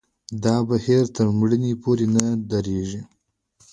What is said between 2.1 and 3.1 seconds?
نه درېږي.